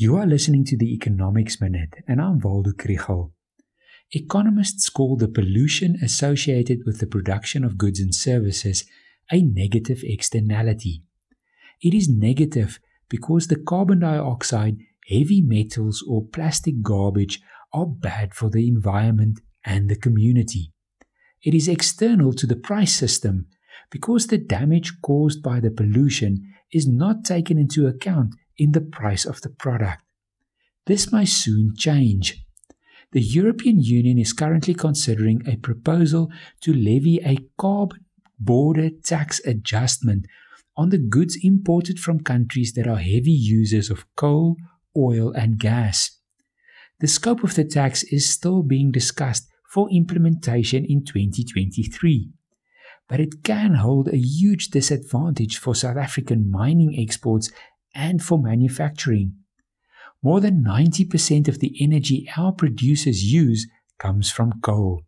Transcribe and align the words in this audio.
You 0.00 0.14
are 0.14 0.26
listening 0.26 0.64
to 0.66 0.76
the 0.76 0.94
Economics 0.94 1.60
Minute, 1.60 2.04
and 2.06 2.20
I'm 2.20 2.38
Waldo 2.38 2.70
Krugell. 2.70 3.32
Economists 4.12 4.88
call 4.90 5.16
the 5.16 5.26
pollution 5.26 5.98
associated 6.00 6.82
with 6.86 7.00
the 7.00 7.06
production 7.08 7.64
of 7.64 7.76
goods 7.76 7.98
and 7.98 8.14
services 8.14 8.84
a 9.32 9.42
negative 9.42 10.04
externality. 10.04 11.02
It 11.82 11.94
is 11.94 12.08
negative 12.08 12.78
because 13.08 13.48
the 13.48 13.56
carbon 13.58 13.98
dioxide, 13.98 14.76
heavy 15.08 15.42
metals, 15.42 16.04
or 16.08 16.28
plastic 16.28 16.80
garbage 16.80 17.40
are 17.72 17.84
bad 17.84 18.34
for 18.34 18.50
the 18.50 18.68
environment 18.68 19.40
and 19.64 19.90
the 19.90 19.96
community. 19.96 20.70
It 21.42 21.54
is 21.54 21.66
external 21.66 22.32
to 22.34 22.46
the 22.46 22.54
price 22.54 22.94
system 22.94 23.46
because 23.90 24.28
the 24.28 24.38
damage 24.38 24.92
caused 25.02 25.42
by 25.42 25.58
the 25.58 25.72
pollution 25.72 26.54
is 26.72 26.86
not 26.86 27.24
taken 27.24 27.58
into 27.58 27.88
account 27.88 28.36
in 28.58 28.72
the 28.72 28.80
price 28.80 29.24
of 29.24 29.40
the 29.40 29.48
product. 29.48 30.02
This 30.86 31.12
may 31.12 31.24
soon 31.24 31.74
change. 31.76 32.44
The 33.12 33.20
European 33.20 33.80
Union 33.80 34.18
is 34.18 34.32
currently 34.32 34.74
considering 34.74 35.42
a 35.46 35.56
proposal 35.56 36.30
to 36.62 36.74
levy 36.74 37.20
a 37.24 37.38
carbon 37.56 38.04
border 38.38 38.90
tax 38.90 39.40
adjustment 39.44 40.26
on 40.76 40.90
the 40.90 40.98
goods 40.98 41.38
imported 41.42 41.98
from 41.98 42.20
countries 42.20 42.72
that 42.74 42.86
are 42.86 42.98
heavy 42.98 43.32
users 43.32 43.90
of 43.90 44.04
coal, 44.14 44.56
oil, 44.96 45.32
and 45.32 45.58
gas. 45.58 46.20
The 47.00 47.08
scope 47.08 47.42
of 47.42 47.54
the 47.54 47.64
tax 47.64 48.02
is 48.04 48.28
still 48.28 48.62
being 48.62 48.92
discussed 48.92 49.48
for 49.72 49.90
implementation 49.90 50.84
in 50.84 51.04
2023 51.04 52.32
but 53.08 53.20
it 53.20 53.42
can 53.42 53.74
hold 53.74 54.08
a 54.08 54.16
huge 54.16 54.68
disadvantage 54.68 55.58
for 55.58 55.74
South 55.74 55.96
African 55.96 56.50
mining 56.50 56.94
exports 56.98 57.50
and 57.94 58.22
for 58.22 58.38
manufacturing. 58.38 59.34
More 60.22 60.40
than 60.40 60.64
90% 60.64 61.48
of 61.48 61.60
the 61.60 61.76
energy 61.80 62.28
our 62.36 62.52
producers 62.52 63.24
use 63.24 63.68
comes 63.98 64.30
from 64.30 64.60
coal. 64.60 65.02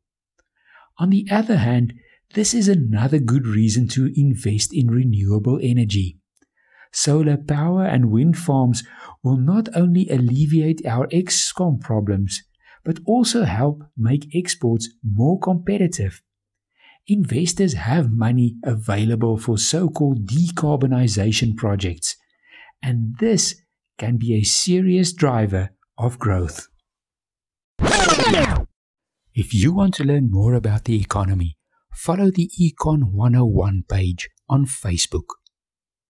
On 0.99 1.11
the 1.11 1.27
other 1.31 1.57
hand, 1.57 1.95
this 2.35 2.55
is 2.55 2.69
another 2.69 3.19
good 3.19 3.47
reason 3.47 3.89
to 3.89 4.13
invest 4.15 4.73
in 4.73 4.89
renewable 4.89 5.59
energy. 5.63 6.19
Solar 6.93 7.37
power 7.37 7.85
and 7.85 8.11
wind 8.11 8.37
farms 8.37 8.83
will 9.23 9.37
not 9.37 9.69
only 9.75 10.09
alleviate 10.09 10.85
our 10.87 11.07
Eskom 11.09 11.81
problems, 11.81 12.43
but 12.85 12.99
also 13.05 13.45
help 13.45 13.85
make 13.97 14.35
exports 14.35 14.89
more 15.03 15.39
competitive 15.39 16.23
investors 17.11 17.75
have 17.75 18.13
money 18.13 18.57
available 18.65 19.37
for 19.37 19.59
so 19.59 19.89
called 19.89 20.27
decarbonization 20.27 21.57
projects, 21.57 22.17
and 22.83 23.17
this 23.19 23.63
can 23.99 24.17
be 24.17 24.35
a 24.35 24.43
serious 24.43 25.13
driver 25.13 25.71
of 25.99 26.19
growth. 26.19 26.69
If 29.35 29.55
you 29.55 29.73
want 29.73 29.95
to 29.95 30.05
learn 30.05 30.31
more 30.31 30.55
about 30.55 30.85
the 30.85 31.01
economy, 31.01 31.57
follow 31.93 32.31
the 32.31 32.51
Econ 32.61 33.13
101 33.13 33.85
page 33.89 34.29
on 34.49 34.67
Facebook. 34.67 35.40